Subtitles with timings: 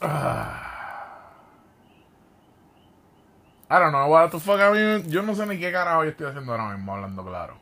[0.00, 0.64] Ah.
[3.70, 5.10] I don't know what the fuck I mean.
[5.10, 7.56] Yo no sé ni qué carajo yo estoy haciendo ahora mismo, hablando claro.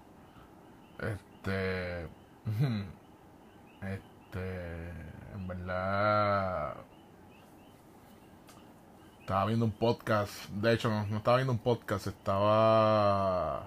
[0.99, 2.06] Este.
[3.81, 4.90] Este.
[5.35, 6.74] En verdad.
[9.21, 10.49] Estaba viendo un podcast.
[10.50, 13.67] De hecho, no estaba viendo un podcast, estaba.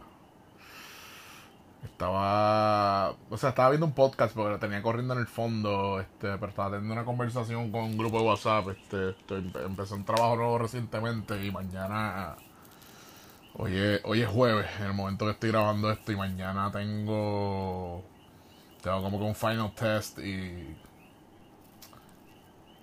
[1.86, 3.12] Estaba.
[3.30, 6.00] O sea, estaba viendo un podcast porque lo tenía corriendo en el fondo.
[6.00, 8.70] Este, pero estaba teniendo una conversación con un grupo de WhatsApp.
[8.70, 12.36] Este, estoy, empecé un trabajo nuevo recientemente y mañana.
[13.58, 18.04] Hoy es, hoy es jueves, en el momento que estoy grabando esto, y mañana tengo.
[18.82, 20.76] Tengo como que un final test y.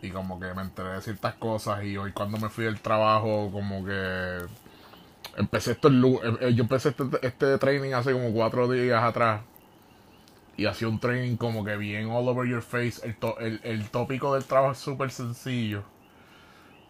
[0.02, 1.84] Y como que me enteré de ciertas cosas.
[1.84, 4.38] Y hoy, cuando me fui del trabajo, como que
[5.36, 9.42] empecé esto el eh, eh, yo empecé este, este training hace como cuatro días atrás.
[10.56, 13.00] Y hacía un training como que bien all over your face.
[13.06, 15.84] El, to- el, el tópico del trabajo es súper sencillo.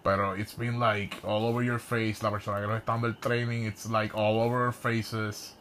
[0.04, 2.22] Pero it's been like all over your face.
[2.22, 5.56] La persona que nos está dando el training it's like all over our faces.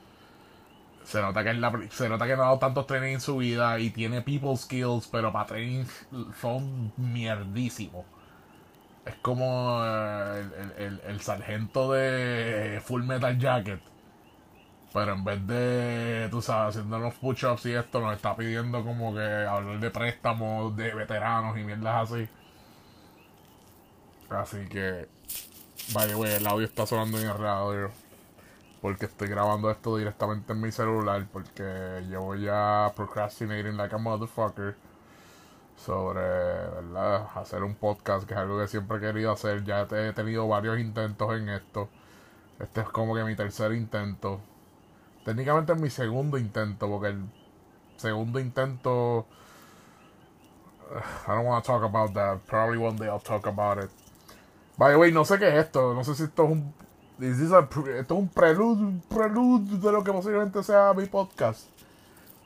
[1.04, 3.80] Se nota que la, se nota que no ha dado tantos training en su vida
[3.80, 5.86] y tiene people skills pero para training
[6.40, 8.06] son mierdísimos
[9.06, 13.82] es como eh, el, el, el- el sargento de Full Metal Jacket.
[14.94, 19.14] Pero en vez de, tú sabes, haciendo los push-ups y esto, nos está pidiendo como
[19.14, 22.30] que hablar de préstamos de veteranos y mierdas así.
[24.30, 25.08] Así que,
[25.94, 27.92] vaya, güey, el audio está sonando en el radio.
[28.82, 31.28] Porque estoy grabando esto directamente en mi celular.
[31.32, 31.64] Porque
[32.10, 34.78] llevo ya procrastinating like a motherfucker
[35.86, 37.28] sobre ¿verdad?
[37.36, 39.64] hacer un podcast, que es algo que siempre he querido hacer.
[39.64, 41.90] Ya he tenido varios intentos en esto.
[42.60, 44.40] Este es como que mi tercer intento.
[45.26, 47.26] Técnicamente es mi segundo intento, porque el
[47.98, 49.26] segundo intento.
[51.28, 52.40] I don't want to talk about that.
[52.48, 53.90] Probably one day I'll talk about it.
[54.78, 55.94] By the way, no sé qué es esto.
[55.94, 56.74] No sé si esto es un.
[57.20, 61.71] esto es un prelude, un prelude de lo que posiblemente sea mi podcast.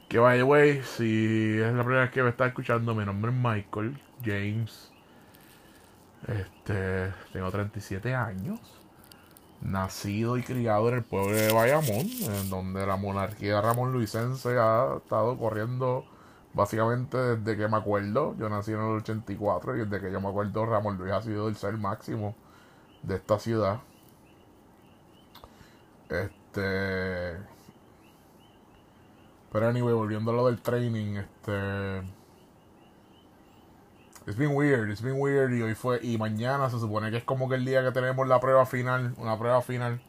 [0.08, 3.32] Que by the way, si es la primera vez que me está escuchando, mi nombre
[3.32, 4.92] es Michael James.
[6.28, 8.60] Este, tengo 37 años.
[9.62, 14.98] Nacido y criado en el pueblo de Bayamón, en donde la monarquía Ramón Luisense ha
[14.98, 16.06] estado corriendo
[16.54, 18.36] básicamente desde que me acuerdo.
[18.38, 21.48] Yo nací en el 84 y desde que yo me acuerdo Ramón Luis ha sido
[21.48, 22.36] el ser máximo
[23.04, 23.80] de esta ciudad.
[26.10, 27.55] Este.
[29.56, 32.00] Pero anyway, volviendo a lo del training, este.
[34.28, 37.24] It's been weird, it's been weird y hoy fue, y mañana se supone que es
[37.24, 40.02] como que el día que tenemos la prueba final, una prueba final.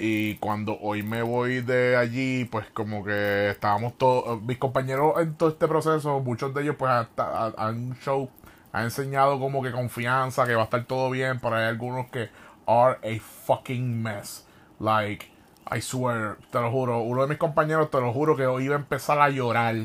[0.00, 5.36] Y cuando hoy me voy de allí, pues como que estábamos todos, mis compañeros en
[5.36, 8.28] todo este proceso, muchos de ellos pues han show,
[8.72, 12.30] han enseñado como que confianza, que va a estar todo bien, pero hay algunos que
[12.66, 14.44] are a fucking mess.
[14.80, 15.30] Like,
[15.72, 18.78] I swear, te lo juro, uno de mis compañeros, te lo juro que iba a
[18.78, 19.76] empezar a llorar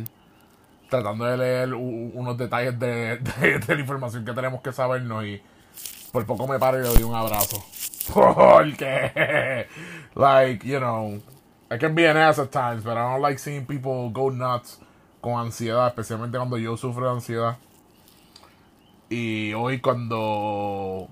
[0.90, 5.42] tratando de leer unos detalles de, de- de la información que tenemos que sabernos y
[6.12, 7.64] por poco me paro y le doy un abrazo.
[8.14, 9.68] Porque,
[10.16, 11.20] like, you know,
[11.72, 14.80] I can be an ass at times, but I don't like seeing people go nuts
[15.22, 17.58] con ansiedad, especialmente cuando yo sufro de ansiedad.
[19.10, 21.10] Y hoy cuando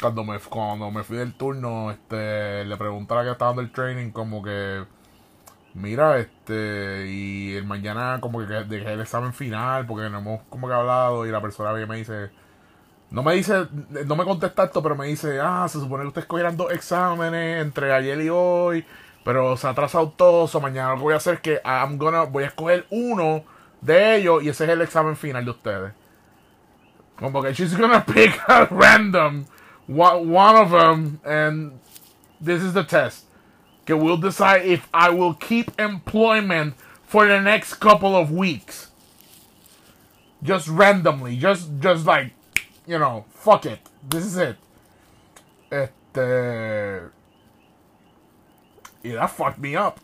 [0.00, 3.62] cuando me cuando me fui del turno, este le pregunté a la que estaba dando
[3.62, 4.84] el training como que
[5.74, 10.68] mira, este y el mañana como que dejé el examen final porque no hemos como
[10.68, 12.30] que hablado y la persona que me dice
[13.10, 13.66] no me dice,
[14.06, 17.62] no me contesta esto, pero me dice, ah, se supone que ustedes cogieran dos exámenes
[17.62, 18.84] entre ayer y hoy,
[19.24, 21.96] pero se ha atrasado todo, so mañana lo que voy a hacer es que I'm
[21.96, 23.44] gonna, voy a escoger uno
[23.80, 25.92] de ellos y ese es el examen final de ustedes.
[27.18, 29.46] Como que she's gonna pick a random
[29.88, 31.80] one, one of them and
[32.40, 33.24] this is the test.
[33.82, 38.90] Okay, we'll decide if I will keep employment for the next couple of weeks.
[40.42, 42.32] Just randomly, just just like
[42.86, 43.80] you know, fuck it.
[44.08, 44.56] This is it.
[45.70, 47.10] Este.
[49.04, 50.00] Y that fucked me up.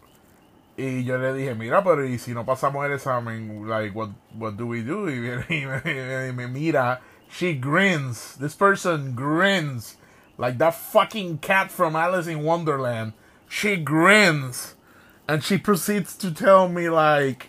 [0.77, 4.57] Y yo le dije, mira, pero y si no pasamos el examen, like, what, what
[4.57, 5.07] do we do?
[5.09, 7.01] Y, viene y me, y me mira,
[7.31, 8.37] she grins.
[8.37, 9.97] This person grins.
[10.37, 13.13] Like that fucking cat from Alice in Wonderland.
[13.49, 14.75] She grins.
[15.27, 17.49] And she proceeds to tell me, like,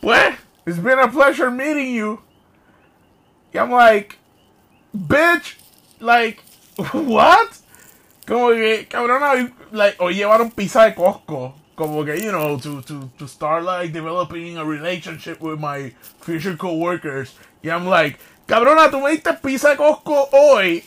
[0.00, 0.34] what?
[0.66, 2.22] It's been a pleasure meeting you.
[3.54, 4.18] I'm like,
[4.94, 5.54] bitch,
[5.98, 6.42] like,
[6.92, 7.58] what?
[8.26, 11.54] Como que, cabrón, hoy, like, hoy llevaron pizza de Costco.
[11.76, 15.90] como que, you know, to, to, to start like developing a relationship with my
[16.20, 17.34] future coworkers.
[17.66, 18.16] Y I'm like,
[18.46, 20.84] cabrona, tú me diste pizza de Costco hoy.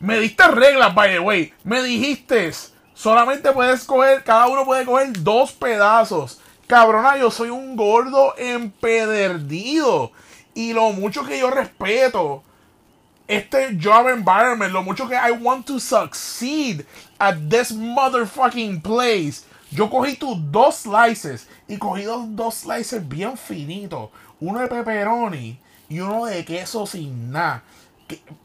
[0.00, 1.54] Me diste reglas, by the way.
[1.64, 2.52] Me dijiste,
[2.92, 6.42] solamente puedes coger, cada uno puede coger dos pedazos.
[6.66, 10.12] Cabrona, yo soy un gordo empedernido.
[10.52, 12.42] Y lo mucho que yo respeto
[13.26, 16.84] este job environment, lo mucho que I want to succeed
[17.18, 19.46] at this motherfucking place.
[19.70, 24.10] Yo cogí tus dos slices y cogí dos, dos slices bien finitos.
[24.40, 27.62] Uno de pepperoni y uno de queso sin nada.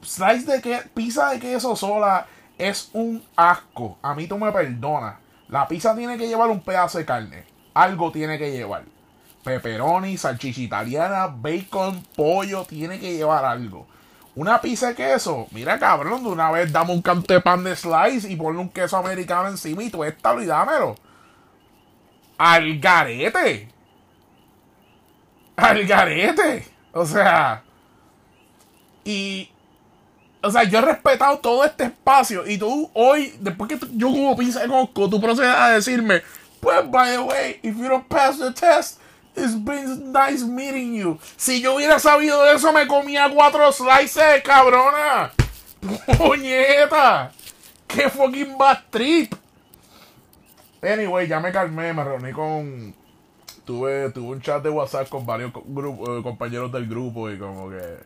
[0.02, 2.26] Slice de que, pizza de queso sola
[2.58, 3.98] es un asco.
[4.02, 5.16] A mí tú me perdonas.
[5.50, 7.44] La pizza tiene que llevar un pedazo de carne.
[7.74, 8.84] Algo tiene que llevar.
[9.44, 13.88] Pepperoni, salchicha italiana, bacon, pollo, tiene que llevar algo.
[14.34, 17.76] Una pizza de queso, mira cabrón, de una vez dame un canto de pan de
[17.76, 20.96] slice y ponle un queso americano encima y tú esta y dámelo.
[22.38, 23.70] Al garete.
[25.62, 26.66] Al garete.
[26.92, 27.64] O sea.
[29.04, 29.50] Y.
[30.44, 32.48] O sea, yo he respetado todo este espacio.
[32.48, 36.24] Y tú hoy, después que yo como pizza de coco, tú procedes a decirme,
[36.60, 39.00] pues, by the way, if you don't pass the test,
[39.36, 41.20] it's been nice meeting you.
[41.38, 45.32] Si yo hubiera sabido eso, me comía cuatro slices, cabrona.
[46.18, 47.32] Puñeta.
[47.88, 49.36] Qué fucking bad trip.
[50.82, 52.96] Anyway, ya me calmé, me reuní con.
[53.72, 58.00] Tuve, tuve un chat de WhatsApp con varios eh, compañeros del grupo y como que.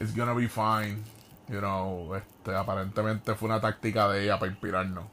[0.00, 1.00] It's gonna be fine.
[1.48, 5.04] You know, este, aparentemente fue una táctica de ella para inspirarnos.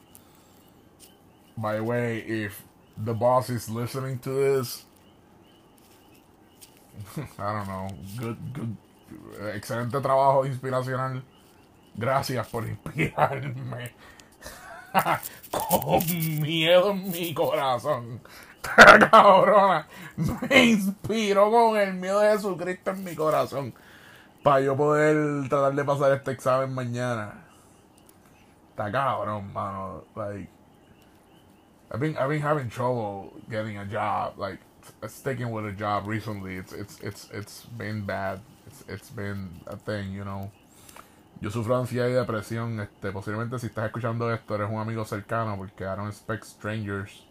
[1.56, 2.60] By the way, if
[2.98, 4.84] the boss is listening to this,
[7.38, 7.88] I don't know,
[8.18, 8.76] good, good,
[9.54, 11.22] excelente trabajo inspiracional.
[11.96, 13.92] Gracias por inspirarme.
[15.52, 16.04] con
[16.42, 18.22] miedo en mi corazón.
[19.12, 19.88] Cabrona,
[20.18, 23.74] me inspiró con el miedo de Jesucristo en mi corazón.
[24.44, 27.46] Para yo poder tratar de pasar este examen mañana.
[28.72, 30.04] Está cabrón, mano.
[30.16, 30.50] Like,
[31.92, 34.38] I've been, I've been having trouble getting a job.
[34.38, 34.60] Like,
[35.08, 36.56] sticking with a job recently.
[36.56, 38.40] It's, it's, it's, it's been bad.
[38.66, 40.52] It's, it's been a thing, you know.
[41.40, 42.80] Yo sufro ansiedad y depresión.
[42.80, 47.26] Este, posiblemente si estás escuchando esto, eres un amigo cercano porque I don't expect strangers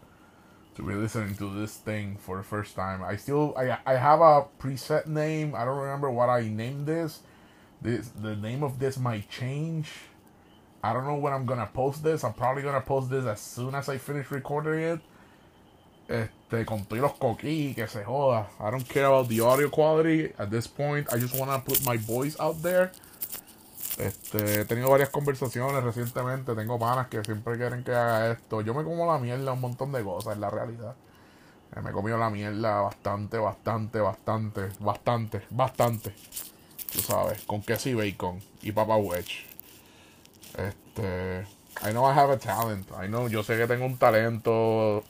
[0.75, 3.03] to be listening to this thing for the first time.
[3.03, 5.53] I still I I have a preset name.
[5.55, 7.21] I don't remember what I named this.
[7.81, 9.91] This the name of this might change.
[10.83, 12.23] I don't know when I'm gonna post this.
[12.23, 14.99] I'm probably gonna post this as soon as I finish recording it.
[16.09, 18.47] Este, con los coquí, que se joda.
[18.59, 21.11] I don't care about the audio quality at this point.
[21.13, 22.91] I just wanna put my voice out there.
[24.01, 26.55] Este, he tenido varias conversaciones recientemente.
[26.55, 28.61] Tengo panas que siempre quieren que haga esto.
[28.61, 30.95] Yo me como la mierda un montón de cosas, en la realidad.
[31.75, 36.15] Eh, me he comido la mierda bastante, bastante, bastante, bastante, bastante.
[36.91, 39.45] Tú sabes, con queso y bacon y papa wedge.
[40.57, 41.45] Este,
[41.87, 42.87] I know I have a talent.
[42.91, 45.03] I know, yo sé que tengo un talento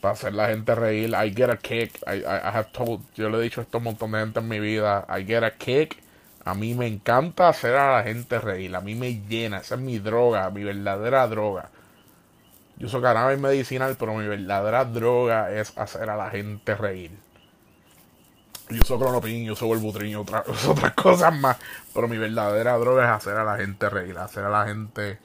[0.00, 1.10] para hacer la gente reír.
[1.10, 1.98] I get a kick.
[2.06, 4.38] I, I, I have told, yo le he dicho esto a un montón de gente
[4.38, 5.06] en mi vida.
[5.08, 6.09] I get a kick
[6.44, 8.74] a mí me encanta hacer a la gente reír.
[8.74, 9.58] A mí me llena.
[9.58, 11.70] Esa es mi droga, mi verdadera droga.
[12.76, 17.10] Yo soy cannabis medicinal, pero mi verdadera droga es hacer a la gente reír.
[18.70, 21.58] Yo soy cronopin, yo soy el otra, otras cosas más.
[21.92, 25.18] Pero mi verdadera droga es hacer a la gente reír, hacer a la gente,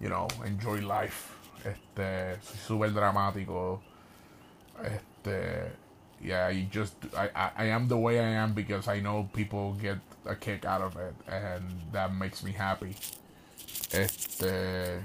[0.00, 1.30] you know, enjoy life.
[1.64, 3.80] Este, soy súper dramático.
[4.82, 5.72] Este,
[6.20, 10.00] yeah, I just, I, I am the way I am because I know people get
[10.26, 12.94] a kick out of it and that makes me happy.
[13.92, 15.02] Este,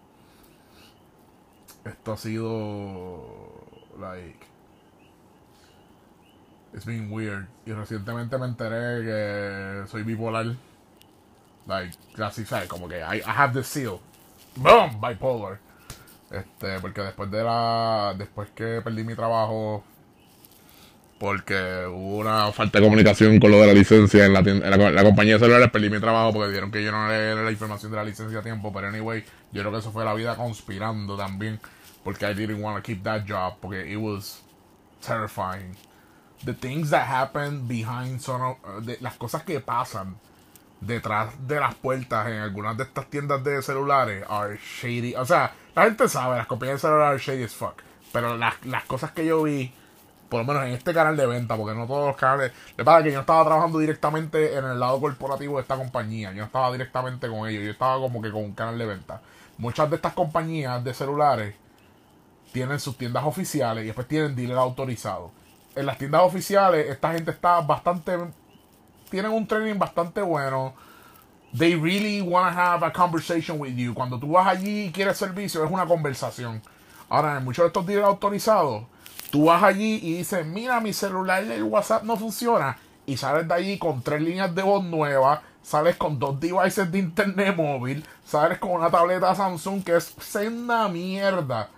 [1.83, 3.67] Esto ha sido.
[3.99, 4.47] Like.
[6.73, 7.47] It's been weird.
[7.65, 10.55] Y recientemente me enteré que soy bipolar.
[11.67, 12.69] Like, casi, ¿sabes?
[12.69, 13.99] Como que I, I have the seal.
[14.55, 15.01] Boom!
[15.01, 15.59] Bipolar.
[16.31, 18.15] Este, porque después de la.
[18.17, 19.83] Después que perdí mi trabajo.
[21.19, 25.03] Porque hubo una falta de comunicación con lo de la licencia en la, en la,
[25.03, 25.69] compañía de celulares.
[25.69, 28.41] Perdí mi trabajo porque dijeron que yo no le la información de la licencia a
[28.41, 28.71] tiempo.
[28.73, 31.59] Pero anyway, yo creo que eso fue la vida conspirando también.
[32.05, 33.55] Porque I didn't want to keep that job.
[33.59, 34.41] Porque it was
[35.05, 35.75] terrifying.
[36.45, 38.41] The things that happen behind son.
[38.41, 40.15] Uh, de, las cosas que pasan
[40.79, 45.15] detrás de las puertas en algunas de estas tiendas de celulares are shady.
[45.15, 47.81] O sea, la gente sabe, las compañías de celulares are shady as fuck.
[48.11, 49.73] Pero las, las cosas que yo vi,
[50.29, 52.51] por lo menos en este canal de venta, porque no todos los canales.
[52.77, 56.31] Le pasa que yo estaba trabajando directamente en el lado corporativo de esta compañía.
[56.33, 57.63] Yo estaba directamente con ellos.
[57.63, 59.21] Yo estaba como que con un canal de venta.
[59.57, 61.55] Muchas de estas compañías de celulares
[62.53, 65.31] tienen sus tiendas oficiales y después tienen dealer autorizado.
[65.75, 68.17] En las tiendas oficiales, esta gente está bastante
[69.09, 70.73] tienen un training bastante bueno.
[71.57, 73.93] They really want to have a conversation with you.
[73.93, 76.61] Cuando tú vas allí y quieres servicio, es una conversación.
[77.09, 78.83] Ahora, en muchos de estos días autorizados,
[79.31, 82.77] tú vas allí y dices, mira, mi celular el WhatsApp no funciona.
[83.05, 86.99] Y sales de allí con tres líneas de voz nuevas, sales con dos devices de
[86.99, 91.69] internet móvil, sales con una tableta Samsung que es senda mierda.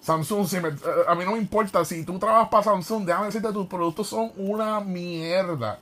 [0.00, 0.62] Samsung, si eh,
[1.06, 4.32] a mí no me importa, si tú trabajas para Samsung, déjame decirte, tus productos son
[4.36, 5.78] una mierda.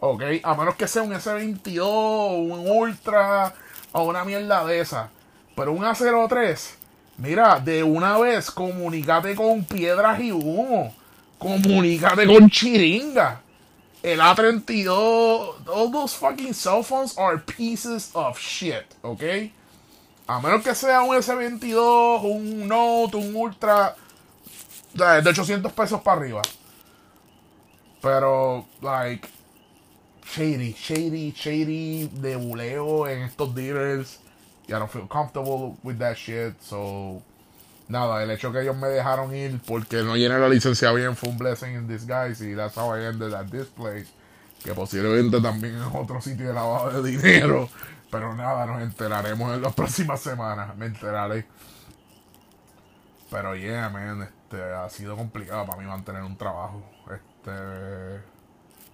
[0.00, 0.22] ¿ok?
[0.42, 3.54] A menos que sea un S22, un Ultra
[3.92, 5.10] o una mierda de esa.
[5.54, 6.74] Pero un A03,
[7.20, 10.94] mira, de una vez comunícate con piedras y humo.
[11.38, 13.40] Comunícate con chiringa.
[14.02, 19.22] El A32, all those fucking cell phones are pieces of shit, ¿ok?
[20.26, 23.94] A menos que sea un S22, un Note, un Ultra
[24.94, 26.42] de 800 pesos para arriba.
[28.00, 29.28] Pero, like,
[30.24, 34.20] shady, shady, shady de buleo en estos dealers.
[34.66, 36.60] Y I don't feel comfortable with that shit.
[36.60, 37.22] So,
[37.88, 41.28] nada, el hecho que ellos me dejaron ir porque no llené la licencia bien fue
[41.28, 42.40] un blessing in disguise.
[42.44, 44.06] Y that's how I ended at this place.
[44.62, 47.68] Que posiblemente también es otro sitio de lavado de dinero.
[48.10, 50.76] Pero nada, nos enteraremos en las próximas semanas.
[50.76, 51.46] Me enteraré.
[53.30, 56.82] Pero yeah, man, este, ha sido complicado para mí mantener un trabajo.
[57.04, 58.16] Este.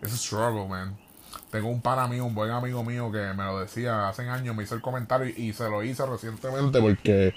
[0.03, 1.06] Es un struggle, man.
[1.50, 4.62] Tengo un pana mío, un buen amigo mío que me lo decía hace años, me
[4.62, 7.35] hizo el comentario y, se lo hice recientemente porque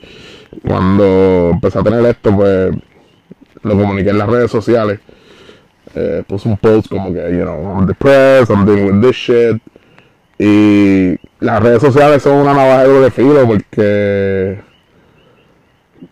[0.66, 2.76] cuando empecé a tener esto, pues
[3.64, 5.00] lo comuniqué en las redes sociales.
[5.96, 9.62] Eh, puse un post como que, you know, I'm depressed, I'm dealing with this shit.
[10.38, 14.62] Y las redes sociales son una navaja de filo porque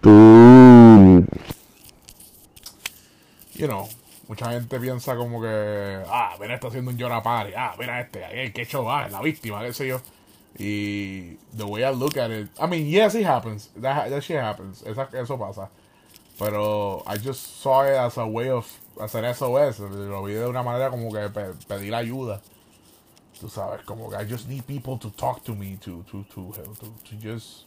[0.01, 1.25] tú,
[3.55, 3.87] you know,
[4.27, 8.43] mucha gente piensa como que, ah, mira, está haciendo un llora party, ah, mira este,
[8.43, 10.01] el que hecho va, la víctima, qué sé yo.
[10.59, 14.37] Y the way I look at it, I mean, yes, it happens, that, that shit
[14.37, 15.69] happens, eso pasa.
[16.39, 18.67] Pero I just saw it as a way of
[18.99, 21.29] hacer SOS, lo vi de una manera como que
[21.67, 22.41] pedir ayuda.
[23.39, 26.53] Tú sabes, como que I just need people to talk to me, to, to, to,
[26.53, 27.65] to, to just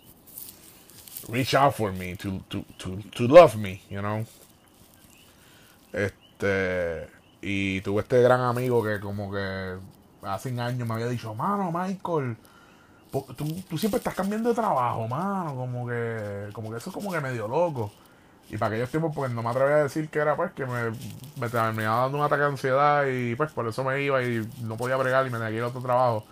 [1.29, 4.27] reach out for me, to, to, to, to love me, you know.
[5.93, 7.09] Este, este,
[7.43, 9.77] y tuve este gran amigo que como que
[10.23, 12.37] hace años me había dicho, mano, Michael,
[13.37, 17.21] tú, siempre estás cambiando de trabajo, mano, como que, como que eso es como que
[17.21, 17.93] medio loco.
[18.49, 20.91] Y para aquellos tiempos, pues no me atrevía a decir que era pues que me,
[21.39, 24.77] me terminaba dando un ataque de ansiedad y pues por eso me iba y no
[24.77, 26.25] podía bregar y me negué otro trabajo.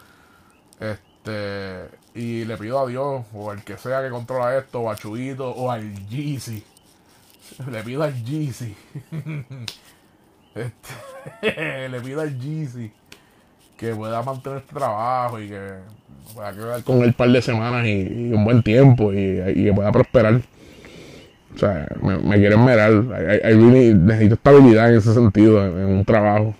[0.80, 4.96] Este, y le pido a Dios, o al que sea que controla esto, o a
[4.96, 6.64] Chuito, o al Jeezy.
[7.70, 8.76] Le pido al Jeezy
[10.60, 12.92] Este, le pido al Jeezy
[13.76, 15.74] que pueda mantener este trabajo y que
[16.34, 19.16] pueda quedar con él un par de semanas y, un buen tiempo y,
[19.54, 20.40] que pueda prosperar.
[21.54, 22.92] O sea, me, me quiero esmerar.
[22.92, 26.54] necesito estabilidad en ese sentido, en, un trabajo.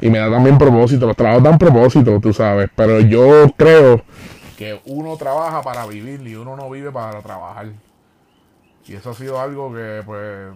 [0.00, 1.06] Y me da también propósito.
[1.06, 2.70] Los trabajos dan propósito, tú sabes.
[2.74, 4.02] Pero yo creo
[4.56, 7.68] que uno trabaja para vivir y uno no vive para trabajar.
[8.86, 10.52] Y eso ha sido algo que, pues,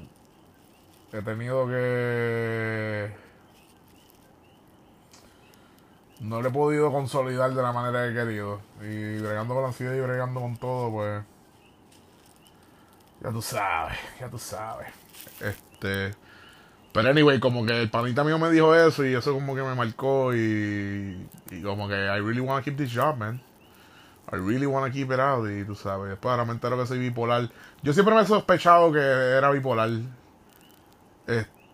[1.14, 3.12] he tenido que...
[6.20, 8.60] No le he podido consolidar de la manera que he querido.
[8.80, 11.22] Y bregando con la ansiedad y bregando con todo, pues...
[13.22, 14.88] Ya tú sabes, ya tú sabes.
[15.40, 16.14] Este...
[16.92, 19.74] Pero anyway, como que el panita mío me dijo eso y eso como que me
[19.74, 23.40] marcó y, y como que I really want to keep this job, man.
[24.32, 26.98] I really want to keep it out y tú sabes, después ahora me que soy
[27.00, 27.50] bipolar.
[27.82, 29.90] Yo siempre me he sospechado que era bipolar.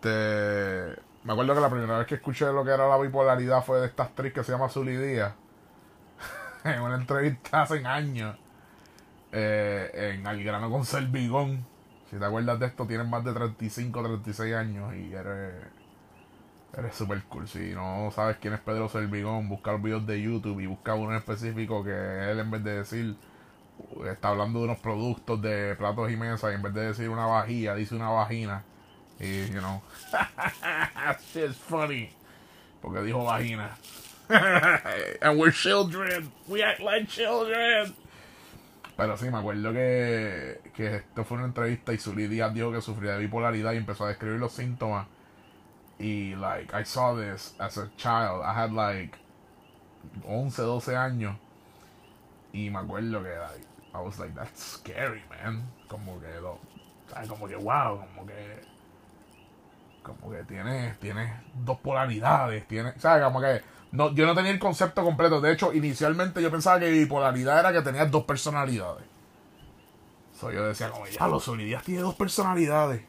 [0.03, 3.79] Este, me acuerdo que la primera vez que escuché lo que era la bipolaridad fue
[3.79, 4.95] de esta actriz que se llama Zully
[6.63, 8.35] en una entrevista hace años.
[9.31, 11.65] Eh, en Al grano con Servigón
[12.11, 15.53] si te acuerdas de esto, tienes más de 35, 36 años y eres.
[16.77, 17.47] Eres super cool.
[17.47, 21.11] Si no sabes quién es Pedro Servigón, busca los videos de YouTube y busca uno
[21.11, 21.91] en específico que
[22.31, 23.15] él, en vez de decir.
[24.05, 27.25] Está hablando de unos productos de platos y mesas y en vez de decir una
[27.25, 28.63] vajilla, dice una vagina.
[29.21, 29.81] Y, you know.
[31.33, 32.09] Shit's funny.
[32.81, 33.77] Porque dijo vagina.
[35.21, 36.31] And we're children.
[36.47, 37.93] We act like children.
[38.97, 42.81] Pero sí, me acuerdo que, que esto fue una entrevista y Zully Díaz dijo que
[42.81, 45.07] sufría de bipolaridad y empezó a describir los síntomas.
[45.99, 48.41] Y, like, I saw this as a child.
[48.43, 49.17] I had, like,
[50.27, 51.35] 11, 12 años.
[52.53, 55.63] Y me acuerdo que, like, I was like, that's scary, man.
[55.87, 56.59] Como que, lo,
[57.27, 58.61] como que, wow, como que,
[60.03, 63.23] como que tiene, tiene dos polaridades, tiene, ¿sabes?
[63.23, 65.41] Como que no, yo no tenía el concepto completo.
[65.41, 69.03] De hecho, inicialmente yo pensaba que bipolaridad era que tenías dos personalidades.
[70.39, 73.03] So, yo decía, como ya, los Solidías tiene dos personalidades.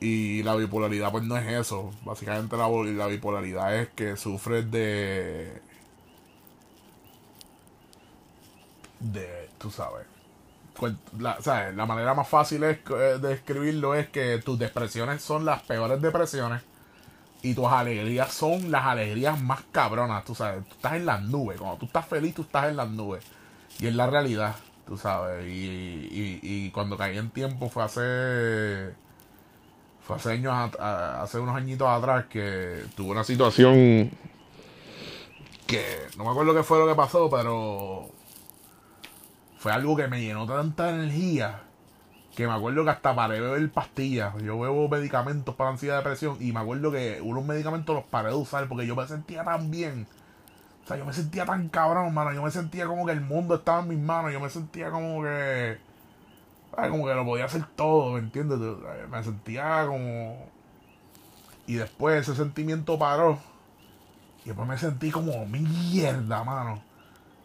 [0.00, 1.92] Y la bipolaridad, pues no es eso.
[2.04, 5.62] Básicamente, la, la bipolaridad es que sufres de.
[8.98, 9.48] de.
[9.58, 10.06] tú sabes.
[11.18, 11.38] La,
[11.74, 12.78] la manera más fácil eh,
[13.20, 16.62] de escribirlo es que tus depresiones son las peores depresiones
[17.42, 20.64] y tus alegrías son las alegrías más cabronas, tú sabes.
[20.64, 21.58] Tú estás en las nubes.
[21.58, 23.24] Cuando tú estás feliz, tú estás en las nubes.
[23.80, 24.54] Y es la realidad,
[24.86, 25.44] tú sabes.
[25.46, 28.94] Y, y, y cuando caí en tiempo fue hace.
[30.06, 34.10] Fue hace años, hace unos añitos atrás que tuve una situación
[35.66, 35.84] que
[36.16, 38.10] no me acuerdo qué fue lo que pasó, pero
[39.62, 41.60] fue algo que me llenó tanta energía
[42.34, 44.34] que me acuerdo que hasta paré de beber pastillas.
[44.42, 48.30] Yo bebo medicamentos para ansiedad de depresión y me acuerdo que unos medicamentos los paré
[48.30, 50.08] de usar porque yo me sentía tan bien.
[50.82, 52.32] O sea, yo me sentía tan cabrón, mano.
[52.32, 54.32] Yo me sentía como que el mundo estaba en mis manos.
[54.32, 55.78] Yo me sentía como que.
[56.72, 58.58] Como que lo podía hacer todo, ¿me entiendes?
[59.10, 60.44] Me sentía como.
[61.68, 63.38] Y después ese sentimiento paró.
[64.44, 66.82] Y después me sentí como mierda, mano.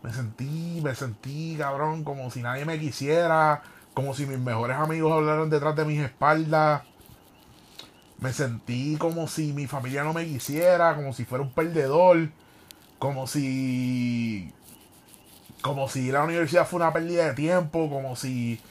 [0.03, 3.61] Me sentí, me sentí, cabrón, como si nadie me quisiera
[3.97, 6.83] como si mis mejores amigos hablaran detrás de mis espaldas.
[8.19, 12.29] Me sentí como si mi familia no me quisiera, como si fuera un perdedor,
[12.99, 14.53] como si
[15.63, 18.61] como si la universidad fue una pérdida de tiempo, como si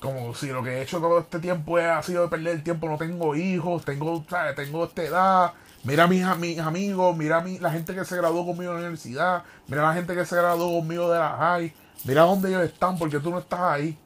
[0.00, 2.88] como si lo que he hecho todo este tiempo ha sido de perder el tiempo,
[2.88, 4.56] no tengo hijos, tengo, ¿sabes?
[4.56, 5.52] tengo esta edad,
[5.84, 8.76] mira a mis, mis amigos, mira a mi, la gente que se graduó conmigo en
[8.76, 12.48] la universidad, mira a la gente que se graduó conmigo de la high, mira dónde
[12.50, 13.98] ellos están porque tú no estás ahí.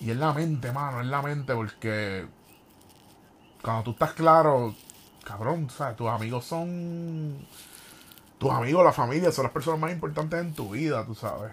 [0.00, 2.26] Y es la mente, mano, es la mente porque
[3.62, 4.74] cuando tú estás claro,
[5.24, 5.96] cabrón, ¿sabes?
[5.96, 7.46] Tus amigos son...
[8.38, 11.52] Tus amigos, la familia, son las personas más importantes en tu vida, tú sabes.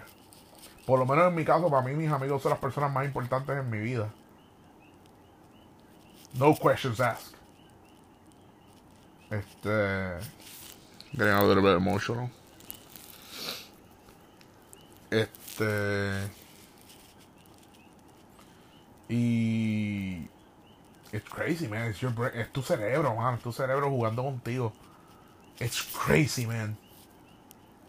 [0.84, 3.56] Por lo menos en mi caso, para mí mis amigos son las personas más importantes
[3.56, 4.10] en mi vida.
[6.34, 7.41] No questions asked.
[9.32, 10.20] Este...
[11.12, 12.30] Getting a little bit emotional.
[15.10, 16.30] Este...
[19.08, 20.28] Y.
[21.12, 21.90] It's crazy, man.
[21.90, 23.34] It's your es tu cerebro, man.
[23.34, 24.72] Es tu cerebro jugando contigo.
[25.60, 26.76] It's crazy, man.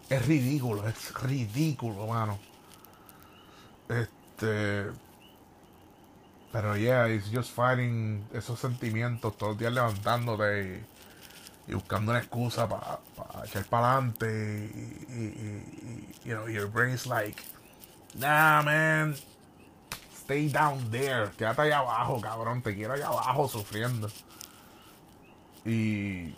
[0.09, 2.37] Es ridículo, es ridículo, mano.
[3.89, 4.91] Este.
[6.51, 10.85] Pero yeah, it's just fighting esos sentimientos todos los días levantándote y,
[11.67, 12.99] buscando una excusa para
[13.45, 14.25] echar para adelante.
[14.27, 17.41] Y, y, you know, your brain's like,
[18.15, 19.15] nah, man
[20.23, 21.31] stay down there.
[21.37, 22.61] Quédate allá abajo, cabrón.
[22.61, 24.09] Te quiero allá abajo sufriendo.
[25.65, 26.33] Y.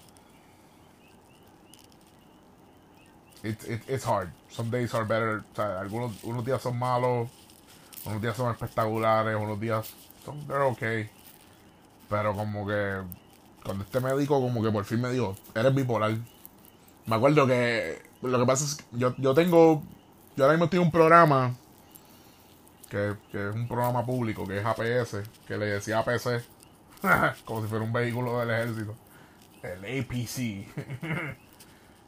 [3.44, 4.32] It, it, it's hard.
[4.50, 5.44] Some days are better.
[5.58, 7.30] Algunos unos días son malos.
[8.06, 9.36] Unos días son espectaculares.
[9.36, 9.94] Unos días
[10.26, 10.46] son.
[10.48, 11.10] They're okay.
[12.10, 13.02] Pero como que.
[13.66, 16.16] Cuando este médico, como que por fin me dijo: Eres bipolar.
[17.06, 18.02] Me acuerdo que.
[18.22, 19.84] Lo que pasa es que yo, yo tengo.
[20.38, 21.56] Yo ahora mismo en un programa
[22.90, 26.44] que, que es un programa público, que es APS, que le decía APC,
[27.46, 28.96] como si fuera un vehículo del ejército.
[29.64, 30.68] El APC.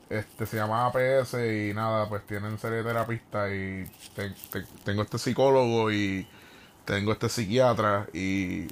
[0.10, 3.86] este se llama APS y nada, pues tienen serie de terapistas y
[4.84, 6.28] tengo este psicólogo y
[6.86, 8.68] tengo este psiquiatra y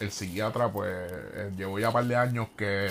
[0.00, 2.90] el psiquiatra pues eh, llevo ya un par de años que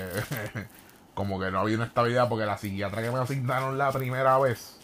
[1.14, 4.78] como que no había una estabilidad porque la psiquiatra que me asignaron la primera vez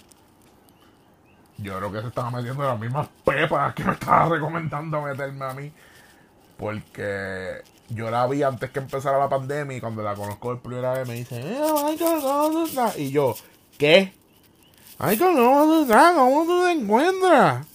[1.58, 5.54] yo creo que se estaba metiendo las mismas pepas que me estaba recomendando meterme a
[5.54, 5.72] mí
[6.58, 10.94] porque yo la vi antes que empezara la pandemia y cuando la conozco por primera
[10.94, 11.42] vez me dice
[12.98, 13.36] y yo
[13.78, 14.14] ¿qué?
[15.00, 17.68] Michael, ¿cómo tú ¿Cómo tú te encuentras?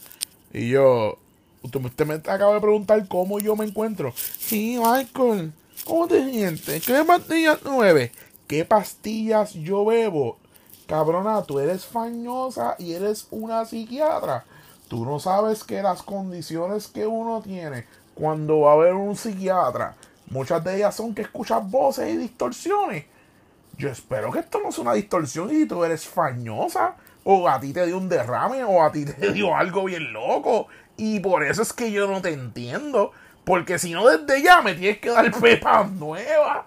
[0.52, 1.18] Y yo,
[1.62, 4.12] Usted, me acaba de preguntar cómo yo me encuentro.
[4.16, 5.52] Sí, Michael.
[5.84, 6.84] ¿Cómo te sientes?
[6.84, 8.10] ¿Qué pastillas bebes?
[8.46, 10.38] ¿Qué pastillas yo bebo?
[10.86, 14.44] Cabrona, tú eres fañosa y eres una psiquiatra.
[14.88, 19.96] Tú no sabes que las condiciones que uno tiene cuando va a ver un psiquiatra,
[20.28, 23.06] muchas de ellas son que escuchas voces y distorsiones.
[23.78, 26.96] Yo espero que esto no sea una distorsión y tú eres fañosa.
[27.24, 30.66] O a ti te dio un derrame, o a ti te dio algo bien loco.
[30.96, 33.12] Y por eso es que yo no te entiendo.
[33.44, 36.66] Porque si no, desde ya me tienes que dar pepas nuevas.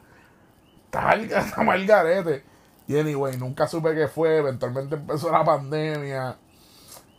[0.91, 2.43] Está mal garete.
[2.87, 4.37] Y anyway, nunca supe qué fue.
[4.37, 6.37] Eventualmente empezó la pandemia.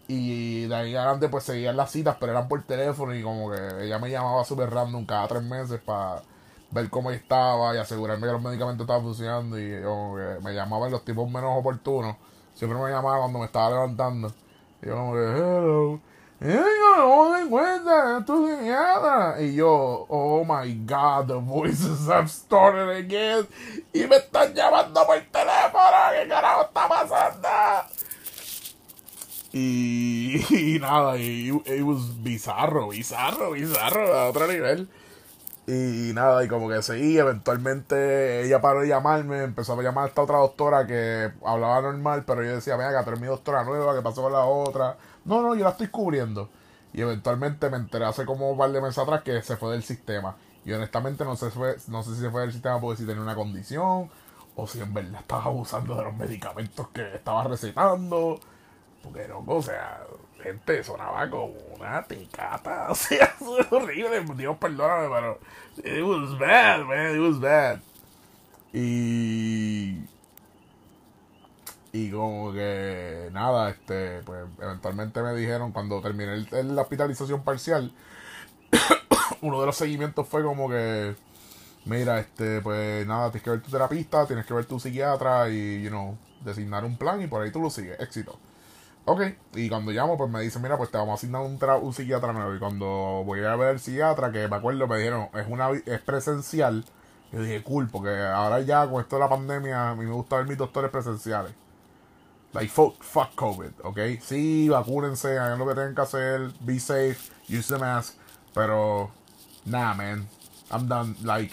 [0.09, 3.15] Y de ahí adelante pues seguían las citas, pero eran por teléfono.
[3.15, 6.23] Y como que ella me llamaba súper random cada tres meses para
[6.71, 9.59] ver cómo estaba y asegurarme que los medicamentos estaban funcionando.
[9.59, 12.17] Y como que me llamaba en los tipos menos oportunos.
[12.55, 14.33] Siempre me llamaba cuando me estaba levantando.
[14.83, 16.01] Y yo como que, hello.
[16.39, 17.47] No me
[18.27, 19.41] psiquiatra.
[19.41, 23.47] Y yo, oh my god, the voices have started again.
[23.93, 25.97] Y me están llamando por teléfono.
[26.13, 27.49] ¿Qué carajo está pasando?
[29.53, 34.89] Y, y nada, y it was bizarro, bizarro, bizarro, a otro nivel.
[35.67, 40.09] Y nada, y como que seguí, eventualmente ella paró de llamarme, empezó a llamar a
[40.09, 44.03] esta otra doctora que hablaba normal, pero yo decía, venga, que mi doctora nueva, ¿qué
[44.03, 44.97] pasó con la otra?
[45.27, 46.49] No, no, yo la estoy cubriendo.
[46.93, 49.83] Y eventualmente me enteré hace como un par de meses atrás que se fue del
[49.83, 50.37] sistema.
[50.65, 51.49] Y honestamente no sé,
[51.89, 54.11] no sé si se fue del sistema porque si tenía una condición
[54.57, 58.41] o si en verdad estaba abusando de los medicamentos que estaba recetando.
[59.03, 60.01] Porque no, o sea,
[60.43, 62.87] gente, sonaba como una ticata.
[62.91, 64.25] O sea, es horrible.
[64.37, 65.39] Dios perdóname, pero.
[65.79, 67.15] It was bad, man.
[67.15, 67.81] It was bad.
[68.73, 70.16] Y.
[71.97, 73.31] Y como que.
[73.33, 74.21] Nada, este.
[74.23, 77.93] Pues eventualmente me dijeron cuando terminé la hospitalización parcial.
[79.41, 81.17] uno de los seguimientos fue como que.
[81.87, 85.83] Mira, este, pues nada, tienes que ver tu terapista, tienes que ver tu psiquiatra y,
[85.83, 87.99] you know, designar un plan y por ahí tú lo sigues.
[88.01, 88.39] Éxito.
[89.07, 89.23] Ok,
[89.55, 92.33] y cuando llamo, pues me dicen, mira, pues te vamos a asignar un, un psiquiatra
[92.33, 92.55] nuevo.
[92.55, 96.01] Y cuando voy a ver el psiquiatra, que me acuerdo, me dijeron, es una es
[96.01, 96.85] presencial.
[97.33, 100.37] Yo dije, cool, porque ahora ya con esto de la pandemia, a mí me gusta
[100.37, 101.53] ver mis doctores presenciales.
[102.57, 104.19] Like, fuck, fuck COVID, ¿ok?
[104.23, 108.15] Sí, vacúnense, hagan lo que tengan que hacer, be safe, use the mask.
[108.55, 109.11] Pero,
[109.67, 110.27] nah, man,
[110.71, 111.17] I'm done.
[111.23, 111.53] Like,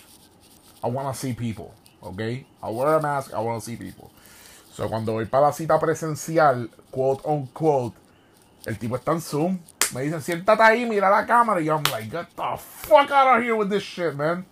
[0.82, 2.22] I wanna see people, ¿ok?
[2.22, 4.12] I wear a mask, I wanna see people.
[4.72, 7.98] So, cuando voy para la cita presencial, quote on quote,
[8.66, 9.60] el tipo está en Zoom.
[9.94, 11.60] Me dicen, siéntate ahí, mira la cámara.
[11.60, 14.46] Y yo, I'm like, get the fuck out of here with this shit, man.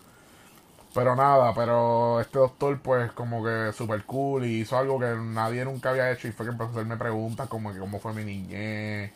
[0.93, 5.63] Pero nada, pero este doctor, pues, como que super cool y hizo algo que nadie
[5.65, 6.27] nunca había hecho.
[6.27, 9.11] Y fue que empezó a hacerme preguntas como que cómo fue mi niñez,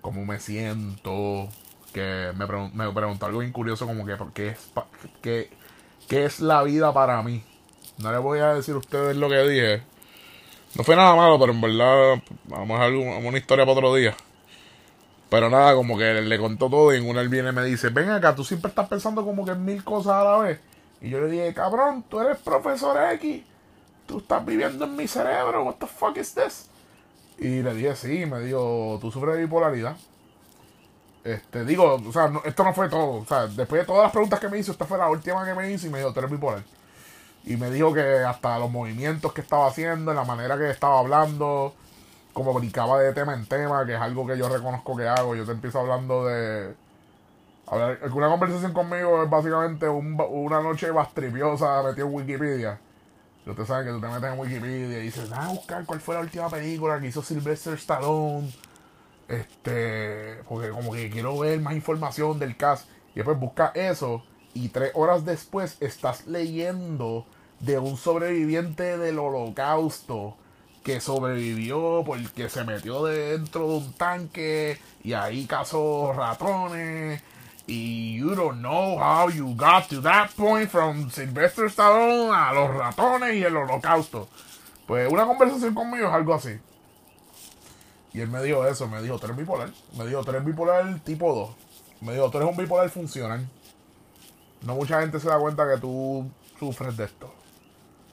[0.00, 1.48] cómo me siento.
[1.92, 4.72] Que me, me preguntó algo bien curioso, como que, ¿qué es,
[5.20, 5.50] qué,
[6.08, 7.44] qué es la vida para mí?
[7.98, 9.82] No le voy a decir a ustedes lo que dije
[10.74, 14.14] no fue nada malo, pero en verdad vamos a, hacer una historia para otro día.
[15.28, 17.90] Pero nada, como que le contó todo y en una él viene y me dice,
[17.90, 20.60] ven acá, tú siempre estás pensando como que en mil cosas a la vez.
[21.02, 23.42] Y yo le dije, cabrón, tú eres profesor X,
[24.06, 26.68] tú estás viviendo en mi cerebro, what the fuck is this?
[27.38, 29.96] Y le dije, sí, me dijo, tú sufres de bipolaridad.
[31.24, 33.20] Este, digo, o sea, esto no fue todo.
[33.20, 35.54] O sea, después de todas las preguntas que me hizo, esta fue la última que
[35.54, 36.62] me hizo y me dijo, tú eres bipolar.
[37.44, 41.74] Y me dijo que hasta los movimientos que estaba haciendo, la manera que estaba hablando,
[42.32, 45.34] como brincaba de tema en tema, que es algo que yo reconozco que hago.
[45.34, 46.74] Yo te empiezo hablando de.
[47.72, 52.78] Hablar, una conversación conmigo es básicamente una noche bastripiosa metido en Wikipedia.
[53.46, 56.16] Y ustedes saben que tú te metes en Wikipedia y dices, ah, buscar cuál fue
[56.16, 58.52] la última película que hizo Sylvester Stallone.
[59.26, 62.90] Este, porque como que quiero ver más información del cast.
[63.14, 67.24] Y después busca eso y tres horas después estás leyendo
[67.60, 70.36] de un sobreviviente del holocausto
[70.84, 77.22] que sobrevivió porque se metió dentro de un tanque y ahí cazó ratones.
[77.66, 83.34] You don't know how you got to that point from Sylvester Stallone a los ratones
[83.36, 84.28] y el holocausto.
[84.86, 86.58] Pues una conversación conmigo es algo así.
[88.12, 89.70] Y él me dijo eso, me dijo, tú eres bipolar.
[89.96, 91.50] Me dijo, tú eres bipolar tipo 2.
[92.02, 93.48] Me dijo, tú eres un bipolar funcional.
[94.62, 97.32] No mucha gente se da cuenta que tú sufres de esto.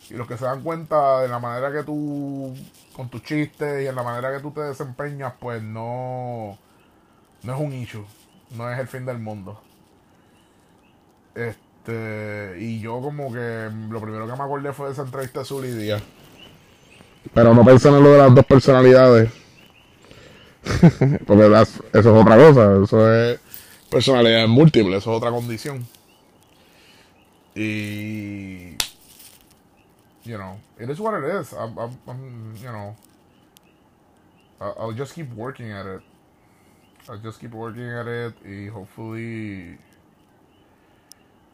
[0.09, 2.55] Y los que se dan cuenta de la manera que tú,
[2.95, 6.57] con tus chistes y en la manera que tú te desempeñas, pues no,
[7.43, 8.05] no es un issue.
[8.55, 9.61] No es el fin del mundo.
[11.35, 15.45] Este, y yo como que lo primero que me acordé fue de esa entrevista de
[15.45, 16.01] su Lidia.
[17.33, 19.31] Pero no pensé en lo de las dos personalidades.
[21.25, 22.83] Porque eso es otra cosa.
[22.83, 23.39] Eso es
[23.89, 25.85] personalidad múltiple, eso es otra condición.
[27.55, 28.75] Y.
[30.23, 31.53] You know, it is what it is.
[31.53, 31.75] I'm,
[32.07, 32.95] I'm, you know,
[34.61, 36.01] I'll just keep working at it.
[37.07, 39.77] I'll just keep working at it y hopefully,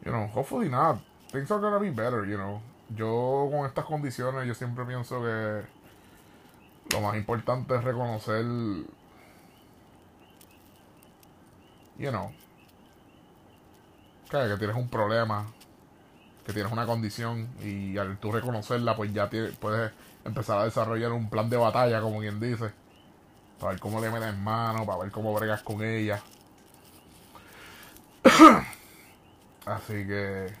[0.04, 0.98] you know, hopefully not.
[1.30, 2.60] Things are gonna be better, you know.
[2.94, 5.62] Yo con estas condiciones, yo siempre pienso que
[6.92, 8.44] lo más importante es reconocer
[11.98, 12.30] you know,
[14.30, 15.46] que, que tienes un problema,
[16.44, 19.28] que tienes una condición y al tú reconocerla, pues ya
[19.60, 19.92] puedes
[20.24, 22.72] empezar a desarrollar un plan de batalla, como quien dice,
[23.58, 26.22] para ver cómo le metes mano, para ver cómo bregas con ella.
[29.66, 30.54] Así que...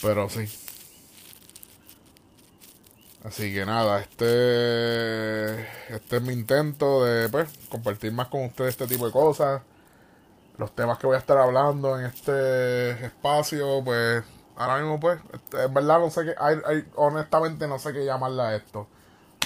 [0.00, 0.48] Pero sí.
[3.24, 5.60] Así que nada, este,
[5.94, 9.62] este es mi intento de pues, compartir más con ustedes este tipo de cosas.
[10.58, 14.24] Los temas que voy a estar hablando en este espacio, pues
[14.56, 16.34] ahora mismo pues, este, en verdad no sé qué,
[16.96, 18.88] honestamente no sé qué llamarle a esto.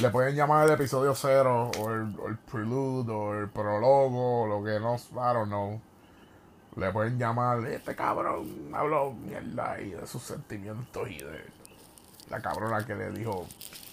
[0.01, 4.79] Le pueden llamar el episodio cero, o el, prelude, o el prólogo, o lo que
[4.79, 5.81] no, I don't know.
[6.77, 11.47] Le pueden llamar, este cabrón habló mierda y de sus sentimientos y de
[12.29, 13.47] la cabrona que le dijo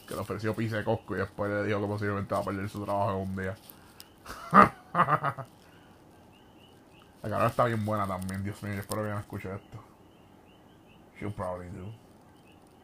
[0.06, 2.68] que le ofreció pizza de Costco y después le dijo que posiblemente va a perder
[2.68, 3.56] su trabajo en un día.
[4.52, 5.46] la
[7.22, 9.78] cabrona está bien buena también, Dios mío, espero que no escuche esto.
[11.18, 11.94] She'll probably do.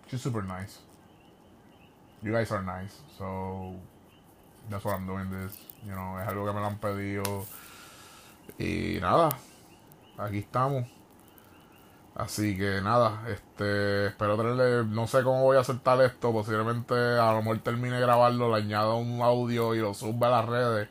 [0.07, 0.88] She's super nice.
[2.21, 3.75] You guys are nice, so
[4.69, 5.57] that's why I'm doing this.
[5.85, 7.45] You know, es algo que me lo han pedido.
[8.57, 9.29] Y nada,
[10.17, 10.85] aquí estamos.
[12.15, 17.31] Así que nada, este, espero tenerle, no sé cómo voy a soltar esto, posiblemente a
[17.31, 20.89] lo mejor termine de grabarlo, le añado un audio y lo suba a las redes,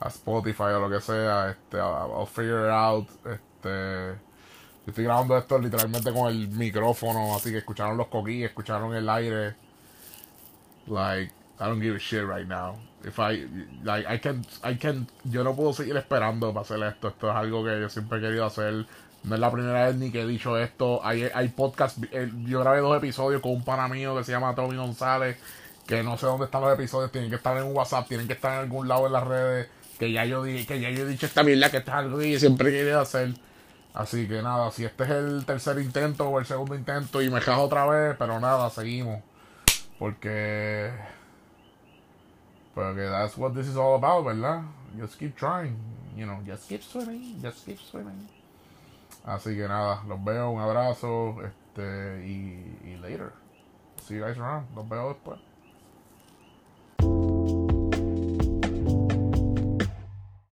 [0.00, 4.18] a Spotify o lo que sea, este, I'll figure it out, este,
[4.86, 9.06] yo estoy grabando esto literalmente con el micrófono, así que escucharon los coquillos, escucharon el
[9.10, 9.56] aire,
[10.86, 12.76] like, I don't give a shit right now.
[13.04, 13.46] If I,
[13.84, 17.36] like, I can, I can, yo no puedo seguir esperando para hacer esto, esto es
[17.36, 18.86] algo que yo siempre he querido hacer
[19.26, 21.04] no es la primera vez ni que he dicho esto.
[21.04, 21.98] Hay, hay podcast.
[22.12, 25.36] Eh, yo grabé dos episodios con un pana mío que se llama Tommy González.
[25.84, 27.10] Que no sé dónde están los episodios.
[27.10, 28.06] Tienen que estar en WhatsApp.
[28.06, 29.68] Tienen que estar en algún lado en las redes.
[29.98, 32.38] Que ya yo, di, que ya yo he dicho esta mierda que está algo que
[32.38, 33.34] siempre quería hacer.
[33.94, 37.40] Así que nada, si este es el tercer intento o el segundo intento y me
[37.40, 39.22] cajo otra vez, pero nada, seguimos.
[39.98, 40.92] Porque.
[42.74, 44.64] Porque that's what this is all about, ¿verdad?
[44.98, 45.76] Just keep trying.
[46.16, 48.28] You know, just keep swimming, just keep swimming.
[49.26, 53.32] Así que nada, los veo, un abrazo, este, y, y later.
[54.02, 55.38] See you guys around, los veo después.